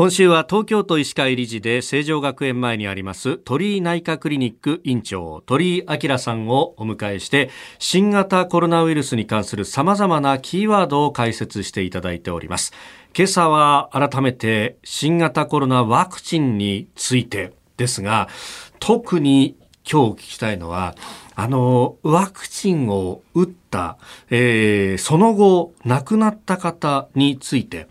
[0.00, 12.72] 今週は東京都医師会理事で成城学園前にあります鳥居内科クリニック院長鳥居明さんをお迎えして新型コロナウイルスに関する様々なキーワードを解説していただいております。
[13.14, 18.30] 今朝は改めて新型コロナワクチンについてですが
[18.78, 19.54] 特に
[19.84, 20.94] 今日聞きたいのは
[21.34, 23.98] あのワクチンを打った、
[24.30, 27.86] えー、その後亡くなった方について。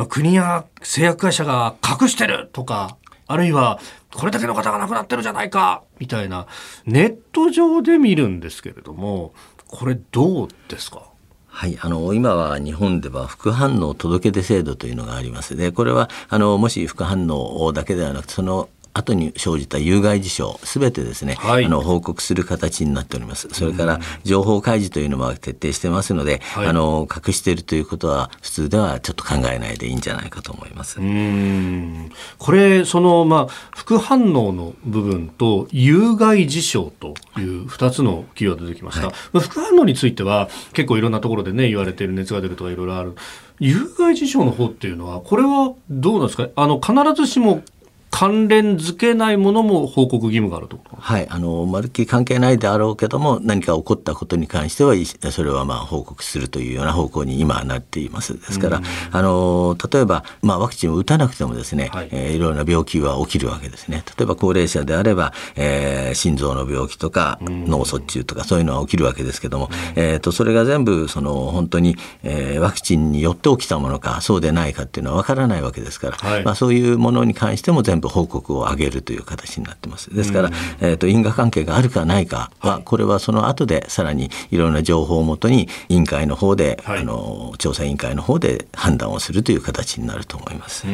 [0.00, 2.96] まあ、国や製薬会社が隠してるとか、
[3.26, 3.78] あるいは
[4.14, 6.46] これだけの方が亡くなってるじゃないかみたいな
[6.86, 9.34] ネット上で見るんですけれども
[9.68, 11.02] これどうですか？
[11.48, 15.54] はい、あの今は日本では副反応届出制度というのがあります。
[15.54, 23.48] でこれはあのもし副反応だけではなくてその後に生じた有害事象すべてですね、はい、あの報告する形になっております。
[23.52, 31.00] それから情報開示というのも徹底してますので、はい、あの隠しているということは普通ではちょっと考えないでいいんじゃないかと思います。
[31.00, 32.10] うん。
[32.38, 43.14] これそのまあ副反応の部分と有害事象という2つのキーワード出てきました、はい、副反応については結構いろんなところでね言われている熱が出るとかいろいろある。
[43.62, 46.48] 有害事象の方っていうのはこれはどうなんですか？
[46.56, 47.62] あの必ずしも
[48.10, 51.28] 関連づけないものも報告義務があるとはい。
[51.28, 54.94] あのまるっきり関係ないであろうけども何か起こったことに関しては
[55.30, 58.34] それはまあ報告するというような方向に今はなっています。
[58.34, 62.08] ですから、あの例えば、まあ、ワクチンを打たなくてもですね、はい。
[62.10, 64.04] えー、いろいろな病気は起きるわけですね。
[64.18, 80.14] 例えば高齢者であれば、えー、心臓の病気とか脳卒中とかそういうのは起きるわけですけども、えーと、それが全部その本当に、えー、ワクチンによって起きたものかそうでないかっていうのは分からないわけですから、はい、まあ、そういうものに関しても全部部報告を上げるという形になってます。
[80.14, 90.86] ですから、えーと、因果関係があるかないかは、これはその後でさらにいろんな情報をもとに委員会の方で、はい、あの調査委員会の方で判断をするという形になると思います。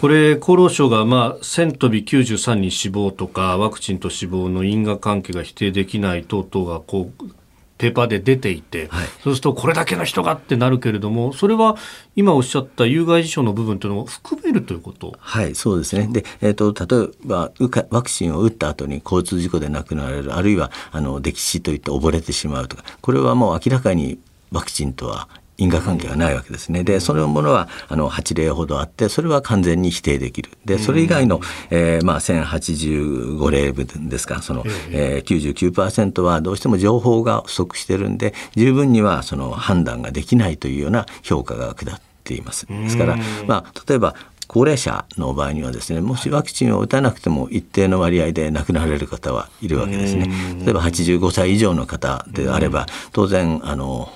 [0.00, 7.24] これ厚労省がまあ1000飛び93人死亡とかワクチンと死亡の因果関係が否定できない等々がこう
[7.82, 11.76] ペーパーで出ていて、はい、そうするとこれだけの人がってなるけれどもそれは
[12.14, 15.14] 今おっしゃった有害事象の部分というのを含めるということ？
[15.18, 16.06] はいそうですね。
[16.06, 17.50] で、えーと、例えば
[17.90, 24.20] ワクチンを打った後に交通事故で亡くなられるあるいはあの溺死といって溺れてしまうとかこれはもう明らかに
[24.52, 25.28] ワクチンとは
[25.58, 26.82] 因果関係はないわけですね。
[26.82, 30.50] で、そのものは、あの、8例ほどあって、それは完全に否定できる。
[30.64, 31.40] で、それ以外の、
[31.70, 42.66] えー、まあ、1085例分ですか、その、えー、99%はどうしても情報が不足してるんで、十分には、その、判断ができないというような評価が下っています。
[42.66, 44.14] ですから、まあ、例えば、
[44.46, 50.28] 高齢者の場合にはですねもしワクチンを打たなくても一定の割合で亡くなられる方はいるわけですね。
[50.64, 54.08] 例えば85歳以上の方であれば当然あの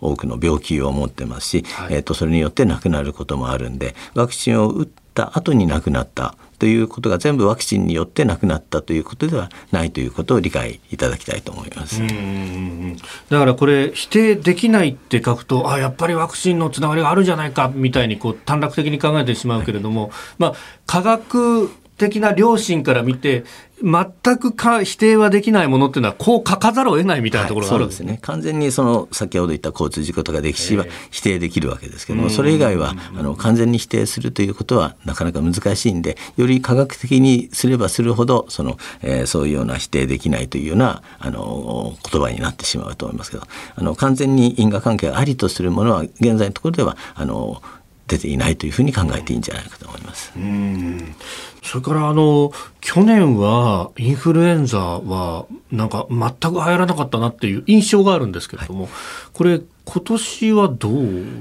[0.00, 12.02] 多くの病気を持ってますし、はい、えーと、それによって亡くなることもあるんでワクチンを打った後に亡くなったということが全部ワクチンによって亡くなったということではないということを理解いただきたいと思います
[13.30, 20.54] だからこれ否定できないって書くとあやっぱりワクチンのつながりがあるんじゃないかみたいにこう短絡的に考えてしまうけれども、はい、まあ
[20.86, 23.44] 科学的な良心から見て
[23.82, 28.06] 全くか否定はできないものっていうのはこう書かざるを得ないみたいなところがあるんですね。
[28.06, 28.26] はい、すね。
[28.26, 43.44] 完全にその先ほど言った交通事故とか歴史は否定できるわけですけども、それ以外はあの完全に否定するということはなかなか難しいんでより科学的にすればするほどその、えー、そういうような否定できないというようなあの言葉になってしまうと思いますけど
[43.76, 47.62] あの完全に因果関係がありとするものは現在のところではあの
[48.08, 49.97] 出ていないというふうに考えていいんじゃないかと思います。
[50.38, 51.14] うん。
[51.62, 52.50] それからあの
[52.80, 56.18] 去年はインフルエンザはなんか全
[56.52, 58.92] く流行らなかったなっていう印象があるんですけれども、はい、
[59.34, 59.60] これ
[59.90, 60.92] 今年はどう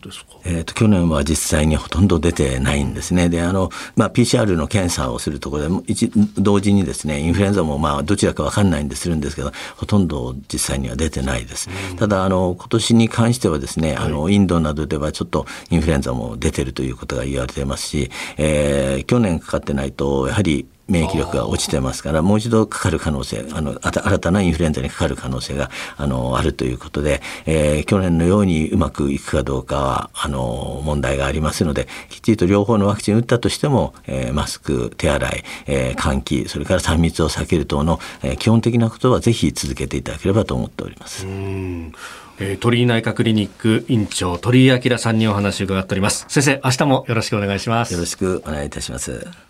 [0.00, 3.28] ですか、えーと、去年は実際にほとんど出てないんですね。
[3.28, 11.68] であの、まあ、PCR の検査をするところで一同時にですねインフルエンザもまあどちらか分かんないんでするんですけどほとんど実際には出てないです。
[11.90, 41.26] うん、ただあの今年に関してはですね、はい、あのインドなどではちょっとインフルエンザも出てるということが言われていますし、えー、去年かかってないとやはり免疫力が落ちてますから、もう一度かかる可能性、あの、新たなインフルエンザにかかる可能性が、あの、あるということで、えー、去年のようにうまくいくかどうかは、あの、問題がありますので、きっちりと両方のワクチン打ったとしても、えー、マスク、手洗い、えー、換気、それから3密を避ける等の、えー、基本的なことはぜひ続けていただければと思っております。
[42.40, 46.24] えー、鳥居内科クリニック院長鳥居明さんにお話を伺っております。
[46.28, 47.92] 先生明日もよろしくお願いします。
[47.92, 49.47] よろしくお願いいたします